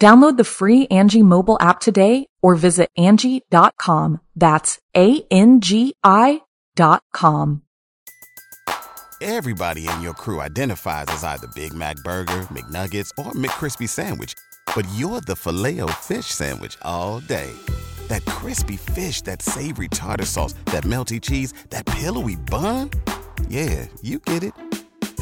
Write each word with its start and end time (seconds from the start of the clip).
Download 0.00 0.36
the 0.36 0.44
free 0.44 0.86
Angi 0.88 1.22
mobile 1.22 1.56
app 1.60 1.80
today 1.80 2.26
or 2.42 2.56
visit 2.56 2.90
Angi.com. 2.98 4.20
That's 4.36 4.78
A-N-G-I 4.94 6.40
dot 6.74 7.02
com. 7.12 7.62
Everybody 9.22 9.88
in 9.88 10.02
your 10.02 10.12
crew 10.12 10.42
identifies 10.42 11.06
as 11.08 11.24
either 11.24 11.46
Big 11.54 11.72
Mac 11.72 11.96
Burger, 12.04 12.42
McNuggets, 12.52 13.10
or 13.16 13.32
McCrispy 13.32 13.88
Sandwich. 13.88 14.34
But 14.74 14.86
you're 14.96 15.22
the 15.22 15.36
filet 15.36 15.80
fish 16.02 16.26
Sandwich 16.26 16.76
all 16.82 17.20
day. 17.20 17.50
That 18.08 18.24
crispy 18.26 18.76
fish, 18.76 19.22
that 19.22 19.40
savory 19.40 19.88
tartar 19.88 20.26
sauce, 20.26 20.52
that 20.66 20.84
melty 20.84 21.22
cheese, 21.22 21.54
that 21.70 21.86
pillowy 21.86 22.36
bun. 22.36 22.90
Yeah, 23.48 23.86
you 24.02 24.18
get 24.18 24.42
it 24.44 24.52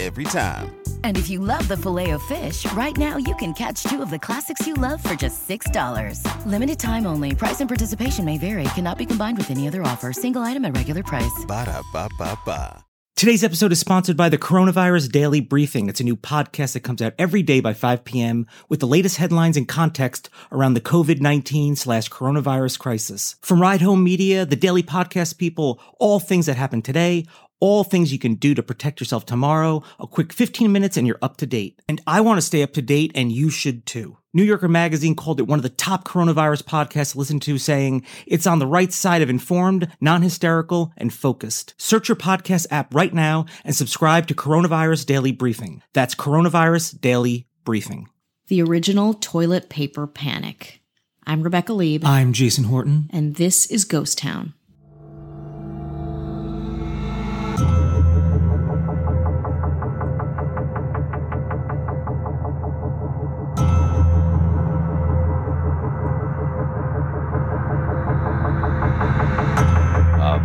every 0.00 0.24
time. 0.24 0.81
And 1.04 1.16
if 1.16 1.30
you 1.30 1.38
love 1.38 1.68
the 1.68 1.76
filet 1.76 2.10
of 2.10 2.22
fish, 2.24 2.66
right 2.72 2.96
now 2.96 3.18
you 3.18 3.34
can 3.36 3.54
catch 3.54 3.84
two 3.84 4.02
of 4.02 4.10
the 4.10 4.18
classics 4.18 4.66
you 4.66 4.74
love 4.74 5.00
for 5.00 5.14
just 5.14 5.48
$6. 5.48 6.46
Limited 6.46 6.78
time 6.80 7.06
only. 7.06 7.34
Price 7.36 7.60
and 7.60 7.68
participation 7.68 8.24
may 8.24 8.38
vary. 8.38 8.64
Cannot 8.74 8.98
be 8.98 9.06
combined 9.06 9.38
with 9.38 9.52
any 9.52 9.68
other 9.68 9.82
offer. 9.82 10.12
Single 10.12 10.42
item 10.42 10.64
at 10.64 10.76
regular 10.76 11.04
price. 11.04 11.44
Ba 11.46 11.66
da 11.66 11.82
ba 11.92 12.08
ba 12.18 12.36
ba. 12.44 12.84
Today's 13.14 13.44
episode 13.44 13.70
is 13.70 13.78
sponsored 13.78 14.16
by 14.16 14.28
the 14.28 14.36
Coronavirus 14.38 15.12
Daily 15.12 15.40
Briefing. 15.40 15.88
It's 15.88 16.00
a 16.00 16.04
new 16.04 16.16
podcast 16.16 16.72
that 16.72 16.80
comes 16.80 17.00
out 17.00 17.14
every 17.20 17.42
day 17.42 17.60
by 17.60 17.72
5 17.72 18.02
p.m. 18.02 18.48
with 18.68 18.80
the 18.80 18.86
latest 18.88 19.18
headlines 19.18 19.56
and 19.56 19.68
context 19.68 20.28
around 20.50 20.74
the 20.74 20.80
COVID-19 20.80 21.78
slash 21.78 22.08
coronavirus 22.08 22.80
crisis. 22.80 23.36
From 23.40 23.60
Ride 23.62 23.80
Home 23.80 24.02
Media, 24.02 24.44
the 24.44 24.56
Daily 24.56 24.82
Podcast 24.82 25.38
people, 25.38 25.80
all 26.00 26.18
things 26.18 26.46
that 26.46 26.56
happened 26.56 26.84
today, 26.84 27.26
all 27.62 27.84
things 27.84 28.12
you 28.12 28.18
can 28.18 28.34
do 28.34 28.56
to 28.56 28.62
protect 28.62 28.98
yourself 28.98 29.24
tomorrow, 29.24 29.84
a 30.00 30.06
quick 30.06 30.32
15 30.32 30.72
minutes 30.72 30.96
and 30.96 31.06
you're 31.06 31.18
up 31.22 31.36
to 31.36 31.46
date. 31.46 31.80
And 31.88 32.00
I 32.08 32.20
want 32.20 32.38
to 32.38 32.42
stay 32.42 32.60
up 32.64 32.72
to 32.72 32.82
date 32.82 33.12
and 33.14 33.30
you 33.30 33.50
should 33.50 33.86
too. 33.86 34.18
New 34.34 34.42
Yorker 34.42 34.66
Magazine 34.66 35.14
called 35.14 35.38
it 35.38 35.46
one 35.46 35.60
of 35.60 35.62
the 35.62 35.68
top 35.68 36.04
coronavirus 36.04 36.64
podcasts 36.64 37.12
to 37.12 37.18
listen 37.18 37.38
to, 37.38 37.58
saying 37.58 38.04
it's 38.26 38.48
on 38.48 38.58
the 38.58 38.66
right 38.66 38.92
side 38.92 39.22
of 39.22 39.30
informed, 39.30 39.86
non-hysterical, 40.00 40.92
and 40.96 41.14
focused. 41.14 41.74
Search 41.78 42.08
your 42.08 42.16
podcast 42.16 42.66
app 42.72 42.92
right 42.92 43.14
now 43.14 43.46
and 43.64 43.76
subscribe 43.76 44.26
to 44.26 44.34
Coronavirus 44.34 45.06
Daily 45.06 45.30
Briefing. 45.30 45.82
That's 45.92 46.16
Coronavirus 46.16 47.00
Daily 47.00 47.46
Briefing. 47.64 48.08
The 48.48 48.62
original 48.62 49.14
toilet 49.14 49.68
paper 49.68 50.08
panic. 50.08 50.80
I'm 51.24 51.42
Rebecca 51.44 51.72
Leib, 51.74 52.04
I'm 52.04 52.32
Jason 52.32 52.64
Horton. 52.64 53.08
and 53.12 53.36
this 53.36 53.66
is 53.66 53.84
Ghost 53.84 54.18
Town. 54.18 54.54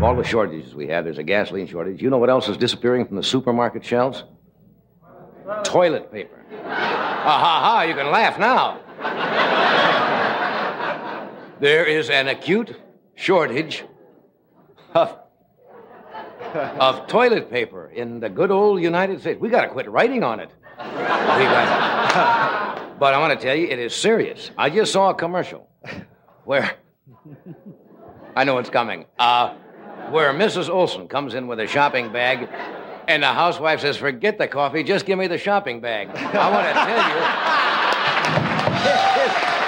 All 0.07 0.15
the 0.15 0.23
shortages 0.23 0.73
we 0.73 0.87
have, 0.87 1.03
there's 1.03 1.17
a 1.17 1.23
gasoline 1.23 1.67
shortage. 1.67 2.01
You 2.01 2.09
know 2.09 2.17
what 2.17 2.29
else 2.29 2.47
is 2.47 2.55
disappearing 2.55 3.05
from 3.05 3.17
the 3.17 3.23
supermarket 3.23 3.83
shelves? 3.83 4.23
Toilet 5.65 6.09
paper. 6.13 6.45
Ha 6.63 7.19
ha 7.19 7.59
ha, 7.61 7.81
you 7.81 7.93
can 7.93 8.09
laugh 8.09 8.39
now. 8.39 8.79
there 11.59 11.83
is 11.83 12.09
an 12.09 12.29
acute 12.29 12.73
shortage 13.15 13.83
of, 14.93 15.19
of 16.53 17.05
toilet 17.07 17.51
paper 17.51 17.89
in 17.89 18.21
the 18.21 18.29
good 18.29 18.49
old 18.49 18.81
United 18.81 19.19
States. 19.19 19.41
We 19.41 19.49
got 19.49 19.63
to 19.63 19.67
quit 19.67 19.89
writing 19.89 20.23
on 20.23 20.39
it. 20.39 20.49
But 22.99 23.13
I 23.13 23.19
want 23.19 23.39
to 23.39 23.45
tell 23.45 23.55
you, 23.55 23.67
it 23.67 23.77
is 23.77 23.93
serious. 23.93 24.49
I 24.57 24.71
just 24.71 24.91
saw 24.91 25.11
a 25.11 25.13
commercial 25.13 25.69
where. 26.45 26.73
I 28.35 28.43
know 28.43 28.57
it's 28.57 28.71
coming. 28.71 29.05
Uh, 29.19 29.53
where 30.11 30.33
Mrs. 30.33 30.69
Olson 30.69 31.07
comes 31.07 31.33
in 31.33 31.47
with 31.47 31.59
a 31.59 31.67
shopping 31.67 32.11
bag, 32.11 32.49
and 33.07 33.23
the 33.23 33.27
housewife 33.27 33.81
says, 33.81 33.97
"Forget 33.97 34.37
the 34.37 34.47
coffee, 34.47 34.83
just 34.83 35.05
give 35.05 35.17
me 35.17 35.27
the 35.27 35.37
shopping 35.37 35.79
bag." 35.81 36.09
I 36.09 36.51
want 36.51 36.67
to 36.67 36.73
tell 36.73 37.09
you. 37.09 37.17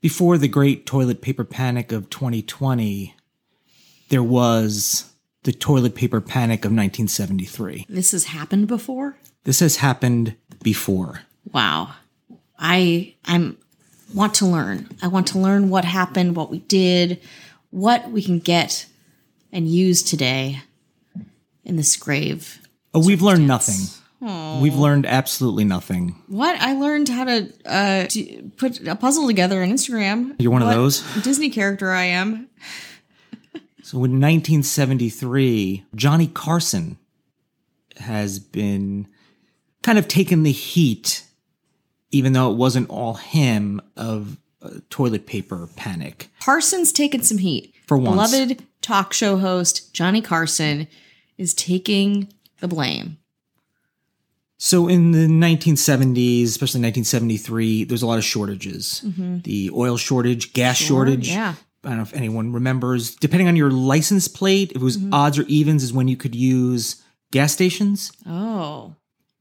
Before 0.00 0.36
the 0.36 0.48
great 0.48 0.84
toilet 0.84 1.22
paper 1.22 1.44
panic 1.44 1.90
of 1.90 2.10
2020, 2.10 3.14
there 4.10 4.22
was 4.22 5.10
the 5.44 5.52
toilet 5.52 5.94
paper 5.94 6.20
panic 6.20 6.66
of 6.66 6.72
1973. 6.72 7.86
This 7.88 8.12
has 8.12 8.24
happened 8.24 8.68
before? 8.68 9.16
This 9.44 9.60
has 9.60 9.76
happened 9.76 10.36
before. 10.62 11.20
Wow. 11.52 11.94
I 12.58 13.14
I'm 13.24 13.56
want 14.14 14.34
to 14.34 14.46
learn. 14.46 14.88
I 15.02 15.08
want 15.08 15.26
to 15.28 15.38
learn 15.38 15.68
what 15.68 15.84
happened, 15.84 16.36
what 16.36 16.50
we 16.50 16.60
did, 16.60 17.20
what 17.70 18.10
we 18.10 18.22
can 18.22 18.38
get 18.38 18.86
and 19.52 19.68
use 19.68 20.02
today 20.02 20.60
in 21.64 21.76
this 21.76 21.96
grave. 21.96 22.60
Oh, 22.94 23.04
we've 23.04 23.22
learned 23.22 23.46
nothing. 23.46 23.80
We've 24.60 24.74
learned 24.74 25.04
absolutely 25.04 25.64
nothing. 25.64 26.16
What 26.28 26.58
I 26.58 26.72
learned 26.72 27.10
how 27.10 27.24
to 27.24 27.52
uh 27.66 28.06
to 28.06 28.50
put 28.56 28.86
a 28.86 28.96
puzzle 28.96 29.26
together 29.26 29.62
on 29.62 29.68
Instagram. 29.70 30.34
You're 30.38 30.50
one 30.52 30.62
of 30.62 30.70
those? 30.70 31.02
Disney 31.22 31.50
character 31.50 31.90
I 31.90 32.04
am. 32.04 32.48
So 33.82 33.98
in 33.98 34.12
1973, 34.12 35.84
Johnny 35.94 36.26
Carson 36.26 36.96
has 37.98 38.38
been 38.38 39.06
kind 39.82 39.98
of 39.98 40.08
taken 40.08 40.42
the 40.42 40.52
heat, 40.52 41.22
even 42.14 42.32
though 42.32 42.50
it 42.50 42.56
wasn't 42.56 42.88
all 42.88 43.14
him, 43.14 43.80
of 43.96 44.38
uh, 44.62 44.70
toilet 44.88 45.26
paper 45.26 45.68
panic. 45.76 46.30
Carson's 46.40 46.92
taken 46.92 47.22
some 47.22 47.38
heat. 47.38 47.74
For 47.86 47.98
once. 47.98 48.32
Beloved 48.32 48.64
talk 48.80 49.12
show 49.12 49.36
host 49.36 49.92
Johnny 49.92 50.22
Carson 50.22 50.88
is 51.36 51.52
taking 51.52 52.32
the 52.60 52.68
blame. 52.68 53.18
So 54.56 54.88
in 54.88 55.10
the 55.10 55.26
1970s, 55.26 56.44
especially 56.44 56.80
1973, 56.80 57.84
there's 57.84 58.02
a 58.02 58.06
lot 58.06 58.16
of 58.16 58.24
shortages. 58.24 59.04
The 59.42 59.70
oil 59.74 59.96
shortage, 59.98 60.54
gas 60.54 60.78
shortage. 60.78 61.28
yeah. 61.28 61.54
I 61.82 61.88
don't 61.88 61.98
know 61.98 62.02
if 62.02 62.14
anyone 62.14 62.52
remembers. 62.52 63.14
Depending 63.16 63.48
on 63.48 63.56
your 63.56 63.70
license 63.70 64.26
plate, 64.26 64.70
if 64.70 64.76
it 64.76 64.82
was 64.82 64.98
odds 65.12 65.38
or 65.38 65.42
evens, 65.42 65.82
is 65.82 65.92
when 65.92 66.08
you 66.08 66.16
could 66.16 66.34
use 66.34 67.02
gas 67.30 67.52
stations. 67.52 68.10
Oh. 68.24 68.94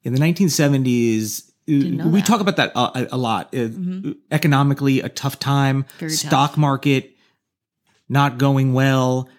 In 0.03 0.13
the 0.13 0.19
1970s, 0.19 1.43
know 1.47 1.52
we. 1.67 1.73
Mm-hmm. 1.73 2.17
talk 2.19 2.41
about 2.41 2.57
that 2.57 2.71
a, 2.75 3.07
a 3.11 3.17
lot. 3.17 3.53
Uh, 3.55 3.69
Economically, 4.31 5.01
a 5.01 5.09
tough 5.09 5.39
time. 5.39 5.85
Very 5.99 6.11
tough. 6.11 6.19
Stock 6.19 6.57
market 6.57 7.11
not 8.09 8.37
going 8.37 8.73
well. 8.73 9.29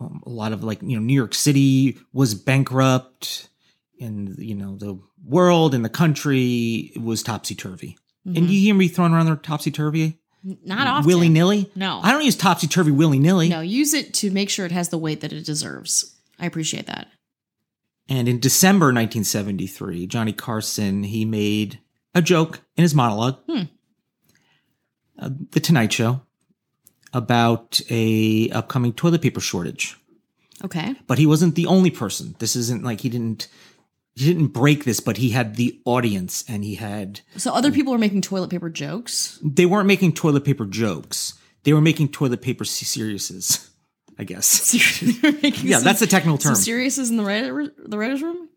Um, 0.00 0.22
a 0.26 0.30
lot 0.30 0.52
of 0.52 0.64
like 0.64 0.82
you 0.82 0.96
know, 0.96 1.02
New 1.02 1.14
York 1.14 1.34
City 1.34 1.98
was 2.12 2.34
bankrupt, 2.34 3.48
and 4.00 4.36
you 4.38 4.54
know 4.54 4.76
the 4.76 4.98
world 5.24 5.74
and 5.74 5.84
the 5.84 5.88
country 5.88 6.92
was 7.00 7.22
topsy 7.22 7.54
turvy. 7.54 7.96
Mm-hmm. 8.26 8.36
And 8.36 8.50
you 8.50 8.60
hear 8.60 8.74
me 8.74 8.88
throwing 8.88 9.12
around 9.12 9.26
the 9.26 9.36
topsy 9.36 9.70
turvy 9.70 10.18
Not 10.42 10.86
often. 10.86 11.06
willy 11.06 11.28
nilly. 11.28 11.70
No. 11.74 12.00
I 12.02 12.12
don't 12.12 12.24
use 12.24 12.36
topsy 12.36 12.66
turvy 12.66 12.92
willy 12.92 13.18
nilly. 13.18 13.48
No, 13.48 13.60
use 13.60 13.94
it 13.94 14.14
to 14.14 14.30
make 14.30 14.48
sure 14.50 14.64
it 14.64 14.72
has 14.72 14.90
the 14.90 14.98
weight 14.98 15.20
that 15.22 15.32
it 15.32 15.44
deserves. 15.44 16.16
I 16.38 16.46
appreciate 16.46 16.86
that. 16.86 17.08
And 18.08 18.28
in 18.28 18.40
December 18.40 18.86
1973, 18.86 20.06
Johnny 20.06 20.32
Carson 20.32 21.04
he 21.04 21.24
made 21.24 21.78
a 22.14 22.20
joke 22.22 22.60
in 22.76 22.82
his 22.82 22.94
monologue, 22.94 23.38
Hmm. 23.48 23.62
uh, 25.18 25.30
The 25.52 25.60
Tonight 25.60 25.92
Show, 25.92 26.22
about 27.12 27.80
a 27.90 28.50
upcoming 28.50 28.92
toilet 28.92 29.22
paper 29.22 29.40
shortage. 29.40 29.96
Okay. 30.64 30.94
But 31.06 31.18
he 31.18 31.26
wasn't 31.26 31.54
the 31.54 31.66
only 31.66 31.90
person. 31.90 32.34
This 32.38 32.54
isn't 32.56 32.84
like 32.84 33.00
he 33.00 33.08
didn't 33.08 33.48
he 34.14 34.26
didn't 34.26 34.48
break 34.48 34.84
this, 34.84 35.00
but 35.00 35.16
he 35.16 35.30
had 35.30 35.56
the 35.56 35.80
audience 35.86 36.44
and 36.46 36.62
he 36.62 36.74
had 36.74 37.20
So 37.38 37.52
other 37.54 37.72
people 37.72 37.92
were 37.92 37.98
making 37.98 38.20
toilet 38.20 38.50
paper 38.50 38.68
jokes. 38.68 39.38
they 39.42 39.64
weren't 39.64 39.86
making 39.86 40.12
toilet 40.12 40.44
paper 40.44 40.66
jokes. 40.66 41.34
They 41.64 41.72
were 41.72 41.80
making 41.80 42.08
toilet 42.08 42.42
paper 42.42 42.64
seriouses, 42.64 43.70
I 44.22 44.24
guess. 44.24 44.72
Yeah, 45.62 45.76
some- 45.76 45.84
that's 45.84 46.00
the 46.00 46.06
technical 46.06 46.38
term. 46.38 46.54
Some 46.54 46.62
seriouses 46.62 47.10
in 47.10 47.16
the 47.16 47.24
writer, 47.24 47.72
the 47.78 47.98
writers' 47.98 48.22
room. 48.22 48.48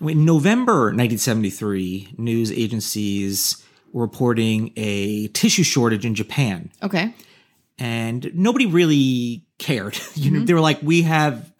In 0.00 0.24
November 0.24 0.86
1973, 0.86 2.14
news 2.18 2.50
agencies 2.52 3.64
were 3.92 4.02
reporting 4.02 4.72
a 4.76 5.28
tissue 5.28 5.62
shortage 5.62 6.04
in 6.04 6.14
Japan. 6.14 6.70
Okay. 6.82 7.14
and 7.78 8.30
nobody 8.34 8.66
really 8.66 9.46
cared. 9.58 9.96
you 10.14 10.30
know, 10.30 10.44
they 10.44 10.54
were 10.54 10.60
like, 10.60 10.82
"We 10.82 11.02
have 11.02 11.52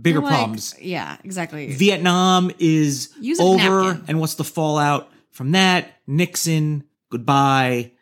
bigger 0.00 0.18
Mm-hmm. 0.20 0.24
Like- 0.26 0.34
problems. 0.34 0.74
Yeah, 0.80 1.16
exactly. 1.24 1.72
Vietnam 1.74 2.50
is 2.58 3.10
Use 3.20 3.38
over, 3.40 4.00
and 4.08 4.18
what's 4.20 4.34
the 4.36 4.44
fallout 4.44 5.10
from 5.30 5.52
that? 5.52 5.92
Nixon, 6.06 6.84
goodbye. 7.10 7.92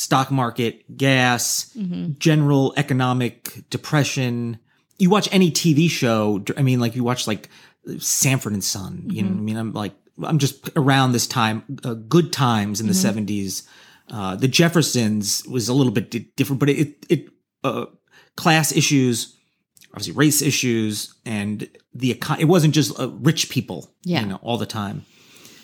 Stock 0.00 0.30
market, 0.30 0.96
gas, 0.96 1.70
Mm-hmm. 1.76 2.12
general 2.18 2.72
economic 2.76 3.64
depression. 3.70 4.58
You 4.98 5.10
watch 5.10 5.28
any 5.32 5.50
TV 5.50 5.88
show. 5.90 6.42
I 6.56 6.62
mean, 6.62 6.80
like 6.80 6.96
you 6.96 7.04
watch 7.04 7.26
like 7.26 7.48
Sanford 7.98 8.52
and 8.54 8.64
Son. 8.64 9.04
You 9.08 9.22
know, 9.22 9.28
what 9.30 9.38
I 9.38 9.40
mean, 9.42 9.56
I'm 9.56 9.72
like, 9.72 9.94
I'm 10.22 10.38
just 10.38 10.70
around 10.76 11.12
this 11.12 11.26
time. 11.26 11.64
Uh, 11.84 11.94
good 11.94 12.32
times 12.32 12.80
in 12.80 12.86
the 12.86 12.92
Mm-hmm. 12.94 13.18
70s. 13.26 13.66
Uh, 14.10 14.36
the 14.36 14.48
Jeffersons 14.48 15.44
was 15.46 15.68
a 15.68 15.74
little 15.74 15.92
bit 15.92 16.10
di- 16.10 16.30
different, 16.36 16.60
but 16.60 16.68
it 16.68 17.06
it 17.08 17.28
uh, 17.62 17.86
class 18.36 18.72
issues, 18.72 19.36
obviously 19.92 20.14
race 20.14 20.42
issues, 20.42 21.14
and 21.24 21.68
the 21.94 22.14
econ- 22.14 22.40
it 22.40 22.46
wasn't 22.46 22.74
just 22.74 22.98
uh, 22.98 23.08
rich 23.20 23.50
people, 23.50 23.94
Yeah. 24.04 24.20
you 24.22 24.26
know, 24.26 24.38
all 24.42 24.58
the 24.58 24.66
time, 24.66 25.04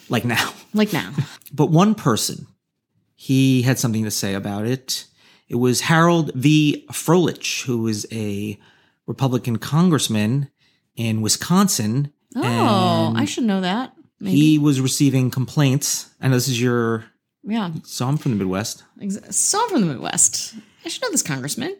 like 0.08 0.24
now. 0.24 0.52
like 0.74 0.92
now. 0.92 1.12
But 1.52 1.70
one 1.70 1.94
person, 1.94 2.46
he 3.16 3.62
had 3.62 3.78
something 3.78 4.04
to 4.04 4.10
say 4.10 4.34
about 4.34 4.66
it. 4.66 5.06
It 5.48 5.56
was 5.56 5.80
Harold 5.82 6.32
V. 6.34 6.86
Froehlich, 6.92 7.64
who 7.64 7.78
was 7.78 8.06
a 8.12 8.58
Republican 9.06 9.56
congressman 9.58 10.50
in 10.96 11.22
Wisconsin. 11.22 12.12
Oh, 12.36 13.12
I 13.16 13.24
should 13.24 13.44
know 13.44 13.60
that. 13.62 13.92
Maybe. 14.20 14.36
He 14.36 14.58
was 14.58 14.80
receiving 14.80 15.30
complaints. 15.30 16.10
And 16.20 16.32
this 16.32 16.48
is 16.48 16.60
your, 16.60 17.04
yeah. 17.42 17.70
so 17.84 18.06
I'm 18.06 18.16
from 18.16 18.32
the 18.32 18.38
Midwest. 18.38 18.82
So 19.30 19.60
I'm 19.62 19.68
from 19.70 19.80
the 19.82 19.86
Midwest. 19.86 20.54
I 20.84 20.88
should 20.88 21.02
know 21.02 21.10
this 21.10 21.22
congressman. 21.22 21.76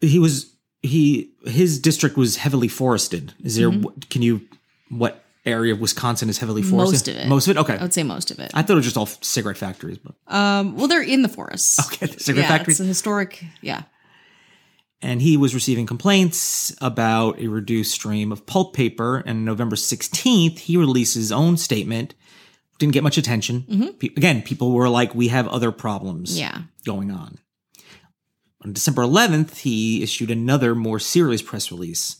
He 0.00 0.18
was, 0.18 0.54
he, 0.82 1.32
his 1.46 1.78
district 1.78 2.16
was 2.16 2.36
heavily 2.36 2.68
forested. 2.68 3.34
Is 3.42 3.56
there, 3.56 3.70
Mm-hmm. 3.70 4.00
can 4.10 4.22
you, 4.22 4.42
what 4.90 5.23
area 5.46 5.72
of 5.72 5.80
Wisconsin 5.80 6.28
is 6.28 6.38
heavily 6.38 6.62
forested? 6.62 6.92
Most 6.92 7.08
of 7.08 7.16
it. 7.16 7.28
Most 7.28 7.48
of 7.48 7.56
it? 7.56 7.60
Okay. 7.60 7.76
I 7.78 7.82
would 7.82 7.92
say 7.94 8.02
most 8.02 8.30
of 8.30 8.38
it. 8.38 8.50
I 8.54 8.62
thought 8.62 8.72
it 8.72 8.76
was 8.76 8.84
just 8.84 8.96
all 8.96 9.06
cigarette 9.06 9.58
factories, 9.58 9.98
but 9.98 10.14
Um, 10.26 10.76
well, 10.76 10.88
they're 10.88 11.02
in 11.02 11.22
the 11.22 11.28
forests. 11.28 11.78
okay, 11.92 12.06
the 12.06 12.20
cigarette 12.20 12.44
yeah, 12.48 12.56
factories. 12.56 12.80
it's 12.80 12.84
a 12.84 12.88
historic. 12.88 13.44
Yeah. 13.60 13.82
and 15.02 15.20
he 15.20 15.36
was 15.36 15.54
receiving 15.54 15.84
complaints 15.86 16.74
about 16.80 17.38
a 17.38 17.48
reduced 17.48 17.92
stream 17.92 18.32
of 18.32 18.46
pulp 18.46 18.74
paper. 18.74 19.22
And 19.26 19.44
November 19.44 19.76
16th, 19.76 20.58
he 20.60 20.76
released 20.78 21.14
his 21.14 21.30
own 21.30 21.56
statement. 21.58 22.14
Didn't 22.78 22.94
get 22.94 23.02
much 23.02 23.18
attention. 23.18 23.94
Pe- 23.98 24.08
again, 24.16 24.40
people 24.42 24.72
were 24.72 24.88
like, 24.88 25.14
we 25.14 25.28
have 25.28 25.46
other 25.48 25.70
problems 25.72 26.38
Yeah. 26.38 26.62
going 26.86 27.10
on. 27.10 27.38
On 28.64 28.72
December 28.72 29.02
11th, 29.02 29.58
he 29.58 30.02
issued 30.02 30.30
another 30.30 30.74
more 30.74 30.98
serious 30.98 31.42
press 31.42 31.70
release. 31.70 32.16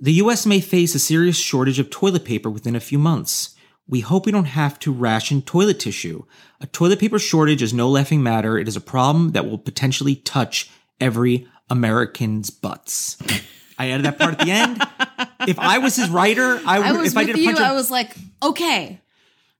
The 0.00 0.12
US 0.14 0.46
may 0.46 0.60
face 0.60 0.94
a 0.94 0.98
serious 0.98 1.36
shortage 1.36 1.78
of 1.78 1.90
toilet 1.90 2.24
paper 2.24 2.48
within 2.50 2.74
a 2.74 2.80
few 2.80 2.98
months. 2.98 3.54
We 3.86 4.00
hope 4.00 4.24
we 4.24 4.32
don't 4.32 4.44
have 4.46 4.78
to 4.80 4.92
ration 4.92 5.42
toilet 5.42 5.80
tissue. 5.80 6.24
A 6.60 6.66
toilet 6.66 7.00
paper 7.00 7.18
shortage 7.18 7.60
is 7.62 7.74
no 7.74 7.88
laughing 7.88 8.22
matter. 8.22 8.56
It 8.56 8.68
is 8.68 8.76
a 8.76 8.80
problem 8.80 9.32
that 9.32 9.46
will 9.46 9.58
potentially 9.58 10.14
touch 10.16 10.70
every 11.00 11.46
American's 11.68 12.50
butts. 12.50 13.16
I 13.78 13.90
added 13.90 14.06
that 14.06 14.18
part 14.18 14.34
at 14.34 14.46
the 14.46 14.50
end. 14.52 14.80
If 15.48 15.58
I 15.58 15.78
was 15.78 15.96
his 15.96 16.08
writer, 16.08 16.60
I 16.66 16.78
would. 16.78 16.86
I 16.88 16.92
was 16.92 17.12
if 17.12 17.16
I 17.16 17.22
with 17.22 17.26
did 17.28 17.36
a 17.36 17.40
you. 17.40 17.50
of- 17.52 17.58
I 17.58 17.72
was 17.72 17.90
like, 17.90 18.14
okay. 18.42 19.00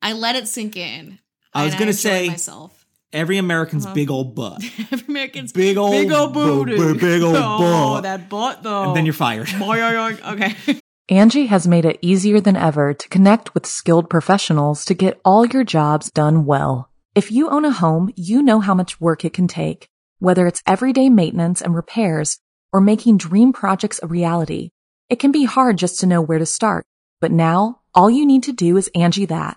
I 0.03 0.13
let 0.13 0.37
it 0.37 0.47
sink 0.49 0.77
in. 0.77 1.19
I 1.53 1.65
was 1.65 1.75
gonna 1.75 1.87
enjoyed 1.87 1.97
say- 2.01 2.29
myself. 2.29 2.80
Every 3.13 3.39
American's 3.39 3.87
Uh-huh. 3.87 3.95
big 3.95 4.11
old 4.11 4.35
butt, 4.37 4.63
Every 4.93 5.07
American's 5.09 5.53
Big 5.53 5.77
old 5.77 5.91
big 5.93 6.13
old 6.13 6.33
bu- 6.33 6.65
booty, 6.65 6.77
bu- 6.77 6.95
big 6.99 7.23
old 7.23 7.37
oh, 7.37 7.59
butt. 7.95 8.03
that 8.05 8.29
butt 8.29 8.63
though. 8.63 8.85
and 8.89 8.97
then 8.97 9.05
you're 9.05 9.13
fired. 9.13 9.49
okay. 9.61 10.55
Angi 11.11 11.49
has 11.49 11.67
made 11.67 11.85
it 11.85 11.99
easier 12.03 12.41
than 12.41 12.55
ever 12.55 12.95
to 12.95 13.09
connect 13.09 13.53
with 13.53 13.67
skilled 13.67 14.09
professionals 14.09 14.85
to 14.85 14.95
get 14.95 15.21
all 15.25 15.45
your 15.45 15.65
jobs 15.65 16.09
done 16.13 16.45
well. 16.47 16.89
If 17.17 17.33
you 17.33 17.51
own 17.51 17.65
a 17.65 17.73
home, 17.73 18.13
you 18.15 18.43
know 18.43 18.61
how 18.61 18.75
much 18.75 19.01
work 19.01 19.25
it 19.25 19.33
can 19.33 19.49
take, 19.49 19.89
whether 20.21 20.47
it's 20.47 20.63
everyday 20.69 21.09
maintenance 21.09 21.61
and 21.61 21.75
repairs 21.75 22.39
or 22.73 22.81
making 22.81 23.17
dream 23.19 23.53
projects 23.53 23.99
a 24.01 24.07
reality. 24.07 24.71
It 25.09 25.19
can 25.19 25.33
be 25.33 25.45
hard 25.47 25.79
just 25.79 25.99
to 26.01 26.07
know 26.07 26.23
where 26.23 26.39
to 26.39 26.47
start, 26.47 26.87
but 27.21 27.33
now 27.33 27.81
all 27.93 28.09
you 28.09 28.25
need 28.25 28.45
to 28.45 28.53
do 28.53 28.77
is 28.77 28.89
Angi 28.95 29.27
that 29.27 29.57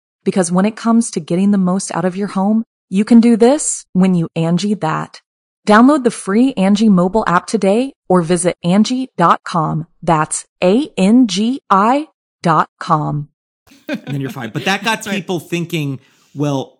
Because 0.23 0.51
when 0.51 0.65
it 0.65 0.75
comes 0.75 1.11
to 1.11 1.19
getting 1.19 1.51
the 1.51 1.57
most 1.57 1.93
out 1.95 2.05
of 2.05 2.15
your 2.15 2.27
home, 2.27 2.63
you 2.89 3.05
can 3.05 3.19
do 3.19 3.37
this 3.37 3.85
when 3.93 4.13
you 4.15 4.27
Angi 4.37 4.79
that. 4.81 5.21
Download 5.67 6.03
the 6.03 6.11
free 6.11 6.53
Angi 6.55 6.89
mobile 6.89 7.23
app 7.27 7.45
today 7.47 7.93
or 8.09 8.21
visit 8.21 8.55
Angi.com. 8.65 9.87
That's 10.01 10.45
A-N-G-I 10.63 12.07
dot 12.41 12.69
com. 12.79 13.29
and 13.87 14.01
then 14.07 14.21
you're 14.21 14.29
fine. 14.31 14.49
But 14.49 14.65
that 14.65 14.83
got 14.83 15.05
people 15.09 15.39
thinking, 15.39 15.99
well, 16.33 16.79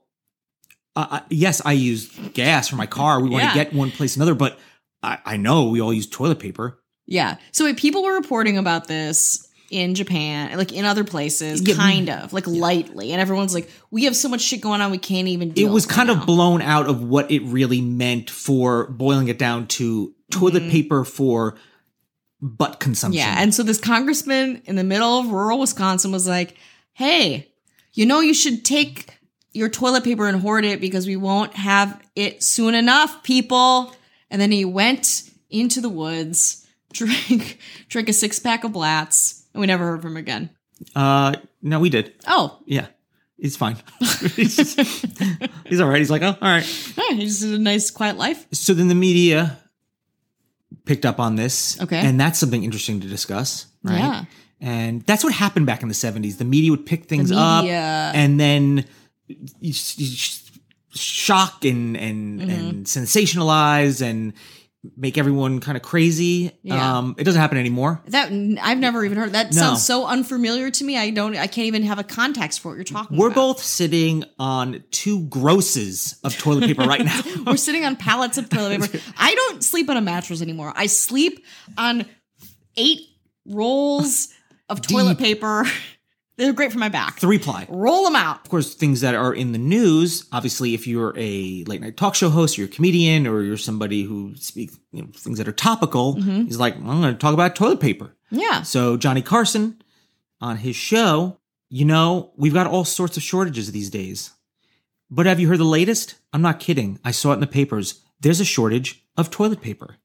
uh, 0.95 1.21
yes, 1.29 1.61
I 1.63 1.73
use 1.73 2.07
gas 2.33 2.67
for 2.67 2.75
my 2.75 2.87
car. 2.87 3.21
We 3.21 3.29
want 3.29 3.43
Yeah. 3.43 3.49
to 3.53 3.55
get 3.63 3.73
one 3.73 3.91
place 3.91 4.15
another, 4.15 4.33
but 4.35 4.59
I, 5.03 5.19
I 5.25 5.37
know 5.37 5.69
we 5.69 5.81
all 5.81 5.93
use 5.93 6.07
toilet 6.07 6.39
paper. 6.39 6.79
Yeah. 7.05 7.37
So 7.51 7.65
wait, 7.65 7.77
people 7.77 8.03
were 8.03 8.13
reporting 8.15 8.57
about 8.57 8.87
this 8.87 9.47
in 9.71 9.95
Japan, 9.95 10.55
like 10.57 10.73
in 10.73 10.83
other 10.85 11.03
places, 11.03 11.61
Yeah. 11.65 11.75
kind 11.75 12.09
of 12.09 12.33
like 12.33 12.45
lightly, 12.45 13.11
and 13.13 13.21
everyone's 13.21 13.53
like, 13.53 13.69
"We 13.89 14.03
have 14.03 14.15
so 14.15 14.27
much 14.29 14.41
shit 14.41 14.59
going 14.61 14.81
on, 14.81 14.91
we 14.91 14.97
can't 14.97 15.27
even." 15.29 15.53
It 15.55 15.69
was 15.69 15.85
kind 15.85 16.09
it 16.09 16.17
of 16.17 16.25
blown 16.25 16.61
out 16.61 16.87
of 16.87 17.01
what 17.01 17.31
it 17.31 17.41
really 17.43 17.81
meant 17.81 18.29
for 18.29 18.87
boiling 18.91 19.29
it 19.29 19.39
down 19.39 19.67
to 19.67 20.13
toilet 20.29 20.63
Mhm. 20.63 20.71
paper 20.71 21.05
for 21.05 21.57
butt 22.41 22.79
consumption. 22.79 23.19
Yeah, 23.19 23.35
and 23.41 23.53
so 23.55 23.63
this 23.63 23.77
congressman 23.79 24.61
in 24.65 24.75
the 24.75 24.83
middle 24.83 25.19
of 25.19 25.27
rural 25.27 25.59
Wisconsin 25.59 26.11
was 26.11 26.27
like, 26.27 26.55
"Hey, 26.93 27.47
you 27.93 28.05
know 28.05 28.19
you 28.19 28.33
should 28.33 28.65
take 28.65 29.07
your 29.53 29.69
toilet 29.69 30.03
paper 30.03 30.27
and 30.27 30.41
hoard 30.41 30.65
it 30.65 30.81
because 30.81 31.05
we 31.07 31.15
won't 31.15 31.53
have 31.55 31.99
it 32.15 32.43
soon 32.43 32.75
enough, 32.75 33.23
people." 33.23 33.93
And 34.29 34.41
then 34.41 34.51
he 34.51 34.65
went 34.65 35.23
into 35.49 35.81
the 35.81 35.89
woods, 35.89 36.65
drank 36.93 37.59
drank 37.89 38.09
a 38.09 38.13
six 38.13 38.39
pack 38.39 38.63
of 38.65 38.73
Blatz, 38.73 39.40
we 39.53 39.67
never 39.67 39.85
heard 39.85 40.01
from 40.01 40.11
him 40.11 40.17
again. 40.17 40.49
uh, 40.95 41.33
no, 41.61 41.79
we 41.79 41.89
did. 41.89 42.13
Oh, 42.27 42.59
Yeah, 42.65 42.87
he's 43.37 43.55
fine. 43.57 43.77
he's, 44.35 44.55
just- 44.55 44.79
he's 45.67 45.79
all 45.79 45.87
right. 45.89 45.99
He's 45.99 46.09
like, 46.11 46.21
oh, 46.23 46.35
all 46.41 46.49
right. 46.49 46.93
yeah, 46.97 47.15
he 47.15 47.25
just 47.25 47.43
had 47.43 47.53
a 47.53 47.59
nice 47.59 47.91
quiet 47.91 48.17
life. 48.17 48.47
So 48.51 48.73
then 48.73 48.87
the 48.87 48.95
media 48.95 49.57
picked 50.85 51.05
up 51.05 51.19
on 51.19 51.35
this. 51.35 51.79
Okay. 51.81 51.97
And 51.99 52.19
that's 52.19 52.39
something 52.39 52.63
interesting 52.63 52.99
to 53.01 53.07
discuss. 53.07 53.67
Right. 53.83 53.97
Yeah. 53.99 54.25
And 54.59 55.01
that's 55.03 55.23
what 55.23 55.33
happened 55.33 55.65
back 55.65 55.81
in 55.81 55.87
the 55.87 55.93
70s. 55.95 56.37
The 56.37 56.45
media 56.45 56.71
would 56.71 56.85
pick 56.85 57.05
things 57.05 57.31
up 57.31 57.63
media. 57.63 58.11
and 58.13 58.39
then 58.39 58.85
you, 59.27 59.37
you 59.59 59.73
sh- 59.73 60.39
shock 60.93 61.63
and 61.65 61.95
and 61.97 62.41
Mm-hmm. 62.41 62.49
and 62.49 62.85
sensationalize 62.85 64.01
and 64.01 64.33
make 64.97 65.17
everyone 65.17 65.59
kind 65.59 65.75
of 65.77 65.83
crazy. 65.83 66.51
Yeah. 66.63 66.97
Um, 66.97 67.15
it 67.19 67.23
doesn't 67.23 67.39
happen 67.39 67.57
anymore. 67.57 68.01
That 68.07 68.31
I've 68.61 68.79
never 68.79 69.05
even 69.05 69.17
heard. 69.17 69.33
That 69.33 69.53
No. 69.53 69.61
sounds 69.61 69.85
so 69.85 70.05
unfamiliar 70.07 70.71
to 70.71 70.83
me. 70.83 70.97
I 70.97 71.11
don't. 71.11 71.35
I 71.37 71.45
can't 71.47 71.67
even 71.67 71.83
have 71.83 71.99
a 71.99 72.03
context 72.03 72.61
for 72.61 72.69
what 72.69 72.75
you're 72.75 72.83
talking 72.83 73.15
We're 73.17 73.27
about. 73.27 73.35
both 73.35 73.63
sitting 73.63 74.23
on 74.39 74.83
two 74.91 75.25
grosses 75.27 76.19
of 76.23 76.35
toilet 76.37 76.65
paper 76.65 76.83
right 76.83 77.05
now. 77.05 77.21
We're 77.45 77.57
sitting 77.57 77.85
on 77.85 77.95
pallets 77.95 78.37
of 78.39 78.49
toilet 78.49 78.81
paper. 78.81 78.99
I 79.17 79.35
don't 79.35 79.63
sleep 79.63 79.89
on 79.89 79.97
a 79.97 80.01
mattress 80.01 80.41
anymore. 80.41 80.73
I 80.75 80.87
sleep 80.87 81.45
on 81.77 82.05
eight 82.75 83.01
rolls 83.45 84.29
of 84.69 84.81
toilet 84.81 85.17
paper. 85.19 85.65
They're 86.37 86.53
great 86.53 86.71
for 86.71 86.79
my 86.79 86.89
back. 86.89 87.19
Three 87.19 87.37
ply. 87.37 87.67
Roll 87.69 88.03
them 88.05 88.15
out. 88.15 88.41
Of 88.43 88.49
course, 88.49 88.73
things 88.73 89.01
that 89.01 89.13
are 89.15 89.33
in 89.33 89.51
the 89.51 89.57
news. 89.59 90.25
Obviously, 90.31 90.73
if 90.73 90.87
you're 90.87 91.13
a 91.17 91.63
late 91.67 91.81
night 91.81 91.97
talk 91.97 92.15
show 92.15 92.29
host, 92.29 92.57
you're 92.57 92.67
a 92.67 92.69
comedian, 92.71 93.27
or 93.27 93.41
you're 93.41 93.57
somebody 93.57 94.03
who 94.03 94.33
speaks 94.35 94.77
you 94.91 95.01
know, 95.03 95.09
things 95.13 95.37
that 95.37 95.47
are 95.47 95.51
topical, 95.53 96.15
Mm-hmm. 96.15 96.45
he's 96.45 96.57
like, 96.57 96.75
I'm 96.77 96.85
going 96.85 97.13
to 97.13 97.19
talk 97.19 97.33
about 97.33 97.55
toilet 97.55 97.79
paper. 97.79 98.15
Yeah. 98.31 98.61
So 98.63 98.97
Johnny 98.97 99.21
Carson 99.21 99.81
on 100.39 100.57
his 100.57 100.75
show, 100.75 101.37
you 101.69 101.85
know, 101.85 102.31
we've 102.37 102.53
got 102.53 102.65
all 102.67 102.85
sorts 102.85 103.17
of 103.17 103.23
shortages 103.23 103.71
these 103.71 103.89
days. 103.89 104.31
But 105.09 105.25
have 105.25 105.39
you 105.39 105.49
heard 105.49 105.59
the 105.59 105.65
latest? 105.65 106.15
I'm 106.33 106.41
not 106.41 106.59
kidding. 106.61 106.97
I 107.03 107.11
saw 107.11 107.31
it 107.31 107.35
in 107.35 107.39
the 107.41 107.47
papers. 107.47 108.01
There's 108.21 108.39
a 108.39 108.45
shortage 108.45 109.03
of 109.17 109.29
toilet 109.29 109.61
paper. 109.61 109.97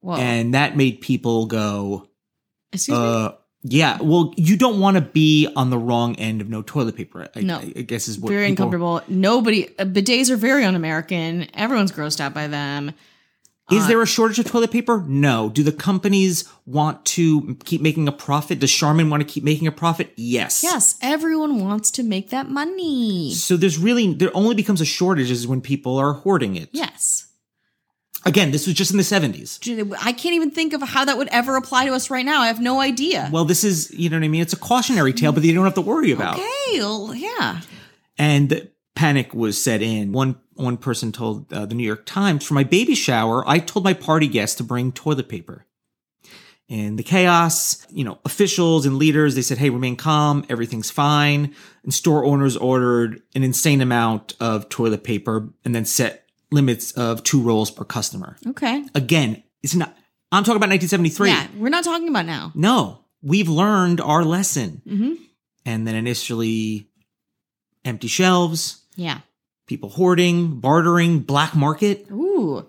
Whoa. 0.00 0.16
And 0.16 0.54
that 0.54 0.76
made 0.76 1.00
people 1.00 1.46
go, 1.46 2.08
Excuse 2.72 2.96
me. 2.98 3.30
Yeah, 3.62 3.98
well, 4.00 4.32
you 4.36 4.56
don't 4.56 4.80
want 4.80 4.96
to 4.96 5.00
be 5.02 5.48
on 5.54 5.70
the 5.70 5.78
wrong 5.78 6.16
end 6.16 6.40
of 6.40 6.48
no 6.48 6.62
toilet 6.62 6.96
paper. 6.96 7.28
I, 7.34 7.40
No. 7.40 7.58
I, 7.58 7.72
I 7.76 7.82
guess 7.82 8.08
is 8.08 8.18
what 8.18 8.30
Very 8.30 8.48
people- 8.50 8.64
uncomfortable. 8.66 9.02
Nobody. 9.08 9.68
Uh, 9.78 9.84
bidets 9.84 10.30
are 10.30 10.36
very 10.36 10.64
un-American. 10.64 11.46
Everyone's 11.54 11.92
grossed 11.92 12.20
out 12.20 12.32
by 12.34 12.46
them. 12.46 12.92
Is 13.70 13.84
Uh, 13.84 13.86
there 13.86 14.02
a 14.02 14.06
shortage 14.06 14.38
of 14.40 14.46
toilet 14.46 14.72
paper? 14.72 15.04
No. 15.06 15.48
Do 15.48 15.62
the 15.62 15.70
companies 15.70 16.44
want 16.66 17.04
to 17.06 17.56
keep 17.64 17.80
making 17.80 18.08
a 18.08 18.12
profit? 18.12 18.58
Does 18.58 18.72
Charmin 18.72 19.10
want 19.10 19.20
to 19.20 19.28
keep 19.32 19.44
making 19.44 19.68
a 19.68 19.72
profit? 19.72 20.12
Yes. 20.16 20.62
Yes, 20.64 20.96
everyone 21.02 21.60
wants 21.60 21.92
to 21.92 22.02
make 22.02 22.30
that 22.30 22.48
money. 22.50 23.32
So 23.34 23.56
there's 23.56 23.78
really 23.78 24.12
there 24.12 24.34
only 24.36 24.56
becomes 24.56 24.80
a 24.80 24.84
shortage 24.84 25.30
is 25.30 25.46
when 25.46 25.60
people 25.60 25.98
are 25.98 26.14
hoarding 26.14 26.56
it. 26.56 26.68
Yes. 26.72 27.26
Again, 28.26 28.50
this 28.50 28.66
was 28.66 28.76
just 28.76 28.90
in 28.90 28.96
the 28.98 29.02
70s. 29.02 29.58
I 30.02 30.12
can't 30.12 30.34
even 30.34 30.50
think 30.50 30.74
of 30.74 30.82
how 30.82 31.06
that 31.06 31.16
would 31.16 31.28
ever 31.28 31.56
apply 31.56 31.86
to 31.86 31.92
us 31.92 32.10
right 32.10 32.24
now. 32.24 32.42
I 32.42 32.48
have 32.48 32.60
no 32.60 32.80
idea. 32.80 33.30
Well, 33.32 33.46
this 33.46 33.64
is, 33.64 33.90
you 33.92 34.10
know 34.10 34.18
what 34.18 34.24
I 34.24 34.28
mean? 34.28 34.42
It's 34.42 34.52
a 34.52 34.58
cautionary 34.58 35.14
tale, 35.14 35.32
but 35.32 35.42
you 35.42 35.54
don't 35.54 35.64
have 35.64 35.74
to 35.74 35.80
worry 35.80 36.10
about. 36.12 36.34
okay, 36.34 36.78
well, 36.80 37.14
yeah. 37.14 37.60
And 38.18 38.68
panic 38.94 39.32
was 39.32 39.62
set 39.62 39.80
in. 39.82 40.12
One 40.12 40.36
one 40.54 40.76
person 40.76 41.10
told 41.10 41.50
uh, 41.54 41.64
the 41.64 41.74
New 41.74 41.86
York 41.86 42.04
Times, 42.04 42.44
"For 42.44 42.52
my 42.52 42.64
baby 42.64 42.94
shower, 42.94 43.42
I 43.48 43.58
told 43.58 43.82
my 43.82 43.94
party 43.94 44.26
guests 44.28 44.56
to 44.56 44.62
bring 44.62 44.92
toilet 44.92 45.26
paper." 45.28 45.64
And 46.68 46.98
the 46.98 47.02
chaos, 47.02 47.86
you 47.90 48.04
know, 48.04 48.18
officials 48.26 48.84
and 48.84 48.96
leaders, 48.98 49.34
they 49.34 49.42
said, 49.42 49.56
"Hey, 49.56 49.70
remain 49.70 49.96
calm. 49.96 50.44
Everything's 50.50 50.90
fine." 50.90 51.54
And 51.82 51.94
store 51.94 52.26
owners 52.26 52.58
ordered 52.58 53.22
an 53.34 53.42
insane 53.42 53.80
amount 53.80 54.34
of 54.38 54.68
toilet 54.68 55.02
paper 55.02 55.48
and 55.64 55.74
then 55.74 55.86
set 55.86 56.26
limits 56.52 56.92
of 56.92 57.22
two 57.22 57.40
rolls 57.40 57.70
per 57.70 57.84
customer. 57.84 58.36
Okay. 58.46 58.84
Again, 58.94 59.42
it's 59.62 59.74
not. 59.74 59.96
I'm 60.32 60.44
talking 60.44 60.56
about 60.56 60.68
1973. 60.70 61.28
Yeah, 61.30 61.46
we're 61.56 61.68
not 61.70 61.84
talking 61.84 62.08
about 62.08 62.26
now. 62.26 62.52
No, 62.54 63.04
we've 63.22 63.48
learned 63.48 64.00
our 64.00 64.24
lesson. 64.24 64.82
Mhm. 64.86 65.16
And 65.66 65.86
then 65.86 65.94
initially, 65.94 66.88
empty 67.84 68.08
shelves, 68.08 68.82
Yeah. 68.96 69.20
people 69.66 69.88
hoarding, 69.90 70.60
bartering, 70.60 71.20
black 71.20 71.54
market. 71.54 72.06
Ooh. 72.10 72.66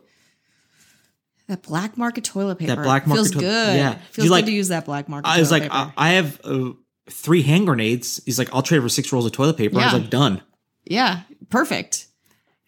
That 1.48 1.64
black 1.64 1.98
market 1.98 2.24
toilet 2.24 2.56
paper. 2.60 2.76
That 2.76 2.84
black 2.84 3.06
market 3.08 3.18
feels 3.24 3.32
toilet- 3.32 3.44
good. 3.44 3.76
yeah. 3.78 3.94
Feels 4.12 4.18
You 4.18 4.24
good 4.24 4.32
like- 4.32 4.46
to 4.46 4.52
use 4.52 4.70
that 4.70 4.86
black 4.86 5.10
market. 5.10 5.28
I 5.30 5.40
was 5.40 5.52
like. 5.52 5.68
I, 5.72 5.92
I 5.98 6.10
have 6.12 6.40
uh, 6.44 6.72
three 7.10 7.42
hand 7.42 7.66
grenades. 7.66 8.22
He's 8.26 8.40
like, 8.40 8.54
I'll 8.54 8.62
trade 8.62 8.82
for 8.82 8.90
six 8.90 9.12
rolls 9.12 9.26
of 9.26 9.34
toilet 9.34 9.58
paper. 9.58 9.78
I 9.78 9.82
Yeah. 9.82 9.94
was 9.94 10.02
like, 10.02 10.10
done. 10.10 10.42
yeah, 10.86 11.22
perfect. 11.50 12.08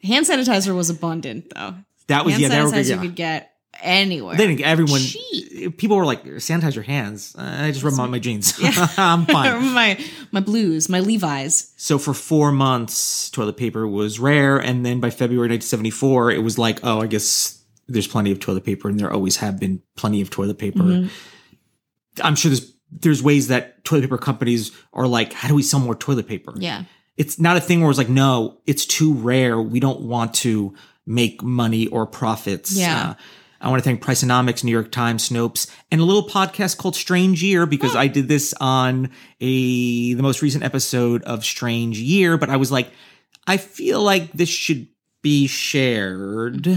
Hand 0.03 0.25
sanitizer 0.25 0.75
was 0.75 0.89
abundant 0.89 1.51
though. 1.55 1.75
That 2.07 2.25
was 2.25 2.33
Hand 2.33 2.41
yeah. 2.43 2.49
They 2.49 2.61
were 2.61 2.67
sanitizer 2.67 2.73
good. 2.73 2.89
you 2.89 2.99
could 2.99 3.15
get 3.15 3.53
anywhere. 3.81 4.35
They 4.35 4.47
didn't. 4.47 4.61
Everyone. 4.61 4.99
Cheap. 4.99 5.77
People 5.77 5.97
were 5.97 6.05
like, 6.05 6.23
sanitize 6.25 6.75
your 6.75 6.83
hands. 6.83 7.35
I 7.37 7.71
just 7.71 7.83
rub 7.83 7.93
them 7.93 8.01
on 8.01 8.11
my 8.11 8.19
jeans. 8.19 8.59
Yeah. 8.59 8.71
I'm 8.97 9.25
fine. 9.25 9.73
my 9.73 10.03
my 10.31 10.39
blues, 10.39 10.89
my 10.89 10.99
Levi's. 10.99 11.73
So 11.77 11.97
for 11.97 12.13
four 12.13 12.51
months, 12.51 13.29
toilet 13.29 13.57
paper 13.57 13.87
was 13.87 14.19
rare, 14.19 14.57
and 14.57 14.85
then 14.85 14.99
by 14.99 15.09
February 15.09 15.49
1974, 15.49 16.31
it 16.31 16.43
was 16.43 16.57
like, 16.57 16.79
oh, 16.83 17.01
I 17.01 17.07
guess 17.07 17.61
there's 17.87 18.07
plenty 18.07 18.31
of 18.31 18.39
toilet 18.39 18.65
paper, 18.65 18.89
and 18.89 18.99
there 18.99 19.11
always 19.11 19.37
have 19.37 19.59
been 19.59 19.81
plenty 19.95 20.21
of 20.21 20.29
toilet 20.29 20.57
paper. 20.57 20.83
Mm-hmm. 20.83 21.07
I'm 22.21 22.35
sure 22.35 22.49
there's 22.49 22.73
there's 22.91 23.23
ways 23.23 23.47
that 23.47 23.83
toilet 23.83 24.03
paper 24.03 24.17
companies 24.17 24.71
are 24.93 25.07
like, 25.07 25.33
how 25.33 25.47
do 25.47 25.55
we 25.55 25.63
sell 25.63 25.79
more 25.79 25.95
toilet 25.95 26.27
paper? 26.27 26.53
Yeah. 26.57 26.83
It's 27.17 27.39
not 27.39 27.57
a 27.57 27.61
thing 27.61 27.81
where 27.81 27.89
it's 27.89 27.97
like, 27.97 28.09
no, 28.09 28.59
it's 28.65 28.85
too 28.85 29.13
rare. 29.13 29.61
We 29.61 29.79
don't 29.79 30.01
want 30.01 30.33
to 30.35 30.73
make 31.05 31.43
money 31.43 31.87
or 31.87 32.05
profits. 32.05 32.75
Yeah. 32.75 33.11
Uh, 33.11 33.13
I 33.61 33.69
want 33.69 33.81
to 33.81 33.89
thank 33.89 34.03
Priceonomics, 34.03 34.63
New 34.63 34.71
York 34.71 34.91
Times, 34.91 35.29
Snopes, 35.29 35.71
and 35.89 36.01
a 36.01 36.03
little 36.03 36.27
podcast 36.27 36.77
called 36.77 36.97
Strange 36.97 37.41
Year 37.41 37.65
because 37.65 37.95
I 37.95 38.07
did 38.07 38.27
this 38.27 38.53
on 38.59 39.09
a 39.39 40.13
the 40.13 40.21
most 40.21 40.41
recent 40.41 40.65
episode 40.65 41.23
of 41.23 41.45
Strange 41.45 41.97
Year. 41.97 42.37
But 42.37 42.49
I 42.49 42.57
was 42.57 42.73
like, 42.73 42.91
I 43.47 43.55
feel 43.55 44.01
like 44.01 44.33
this 44.33 44.49
should 44.49 44.87
be 45.21 45.47
shared. 45.47 46.67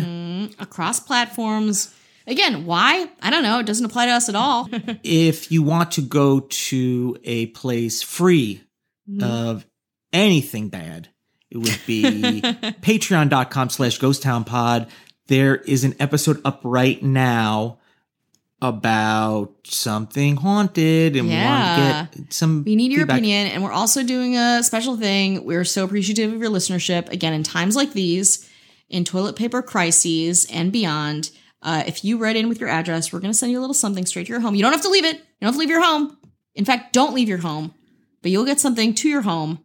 Across 0.60 1.00
platforms. 1.00 1.92
Again, 2.28 2.66
why? 2.66 3.10
I 3.20 3.30
don't 3.30 3.42
know. 3.42 3.58
It 3.58 3.66
doesn't 3.66 3.84
apply 3.84 4.06
to 4.06 4.12
us 4.12 4.28
at 4.28 4.36
all. 4.36 4.68
if 5.02 5.50
you 5.50 5.64
want 5.64 5.92
to 5.92 6.02
go 6.02 6.40
to 6.40 7.16
a 7.24 7.46
place 7.46 8.02
free 8.02 8.62
of 9.20 9.66
anything 10.16 10.68
bad, 10.68 11.08
it 11.50 11.58
would 11.58 11.78
be 11.86 12.02
patreon.com 12.42 13.70
slash 13.70 13.98
ghosttownpod. 14.00 14.88
There 15.28 15.56
is 15.56 15.84
an 15.84 15.94
episode 16.00 16.40
up 16.44 16.60
right 16.64 17.02
now 17.02 17.78
about 18.62 19.52
something 19.64 20.36
haunted 20.36 21.14
and 21.14 21.28
Yeah. 21.28 21.40
we 21.40 21.46
want 22.00 22.12
to 22.12 22.18
get 22.18 22.32
some 22.32 22.64
We 22.64 22.74
need 22.74 22.90
your 22.90 23.00
feedback. 23.00 23.18
opinion, 23.18 23.46
and 23.48 23.62
we're 23.62 23.72
also 23.72 24.02
doing 24.02 24.36
a 24.36 24.62
special 24.62 24.96
thing. 24.96 25.44
We're 25.44 25.64
so 25.64 25.84
appreciative 25.84 26.32
of 26.32 26.40
your 26.40 26.50
listenership. 26.50 27.10
Again, 27.10 27.34
in 27.34 27.42
times 27.42 27.76
like 27.76 27.92
these, 27.92 28.48
in 28.88 29.04
toilet 29.04 29.36
paper 29.36 29.60
crises 29.62 30.46
and 30.50 30.72
beyond, 30.72 31.30
uh, 31.62 31.82
if 31.86 32.04
you 32.04 32.16
write 32.18 32.36
in 32.36 32.48
with 32.48 32.58
your 32.60 32.68
address, 32.70 33.12
we're 33.12 33.20
going 33.20 33.32
to 33.32 33.36
send 33.36 33.52
you 33.52 33.58
a 33.58 33.60
little 33.60 33.74
something 33.74 34.06
straight 34.06 34.26
to 34.26 34.32
your 34.32 34.40
home. 34.40 34.54
You 34.54 34.62
don't 34.62 34.72
have 34.72 34.82
to 34.82 34.88
leave 34.88 35.04
it. 35.04 35.16
You 35.16 35.22
don't 35.42 35.48
have 35.48 35.54
to 35.54 35.60
leave 35.60 35.68
your 35.70 35.84
home. 35.84 36.16
In 36.54 36.64
fact, 36.64 36.92
don't 36.94 37.12
leave 37.14 37.28
your 37.28 37.38
home, 37.38 37.74
but 38.22 38.30
you'll 38.30 38.46
get 38.46 38.58
something 38.60 38.94
to 38.94 39.08
your 39.08 39.22
home, 39.22 39.58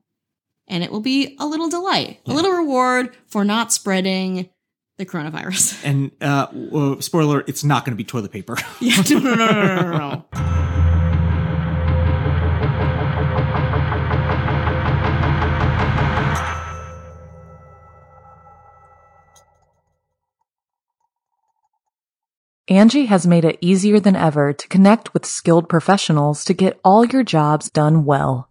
and 0.72 0.84
it 0.84 0.92
will 0.92 1.02
be 1.02 1.36
a 1.38 1.46
little 1.46 1.70
delight, 1.70 2.22
a 2.26 2.34
little 2.34 2.52
reward 2.52 3.16
for 3.28 3.44
not 3.44 3.72
spreading 3.72 4.50
the 4.98 5.06
coronavirus. 5.06 5.84
And 5.92 6.12
uh, 6.22 6.48
uh, 6.74 7.02
spoiler, 7.02 7.44
it's 7.46 7.64
not 7.64 7.86
going 7.86 7.92
to 7.92 7.98
be 7.98 8.06
toilet 8.06 8.32
paper. 8.32 8.58
yeah, 8.80 9.04
no, 9.12 9.20
no, 9.20 9.36
no, 9.36 9.46
no, 9.46 9.76
no, 9.76 9.92
no, 9.92 9.98
no. 9.98 10.26
Angie 22.68 23.08
has 23.08 23.28
made 23.28 23.44
it 23.44 23.58
easier 23.60 24.00
than 24.00 24.16
ever 24.16 24.54
to 24.54 24.68
connect 24.70 25.14
with 25.14 25.26
skilled 25.26 25.68
professionals 25.68 26.46
to 26.46 26.54
get 26.54 26.80
all 26.86 27.04
your 27.04 27.24
jobs 27.24 27.70
done 27.70 28.06
well. 28.06 28.51